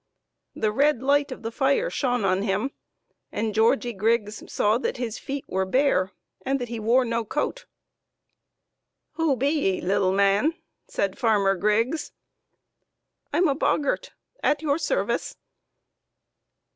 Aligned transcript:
The 0.55 0.71
red 0.71 1.03
light 1.03 1.31
of 1.31 1.43
the 1.43 1.51
fire 1.51 1.91
shone 1.91 2.25
on 2.25 2.41
him, 2.41 2.71
and 3.31 3.53
Georgie 3.53 3.93
Griggs 3.93 4.51
saw 4.51 4.79
that 4.79 4.97
his 4.97 5.19
feet 5.19 5.45
were 5.47 5.63
bare 5.63 6.11
and 6.43 6.59
that 6.59 6.69
he 6.69 6.79
wore 6.79 7.05
no 7.05 7.23
coat." 7.23 7.67
Who 9.17 9.35
be 9.35 9.45
'ee, 9.75 9.79
little 9.79 10.11
man?" 10.11 10.55
said 10.87 11.19
Farmer 11.19 11.53
Griggs." 11.55 12.13
I'm 13.31 13.47
a 13.47 13.53
boggart, 13.53 14.13
at 14.41 14.63
your 14.63 14.79
service." 14.79 15.35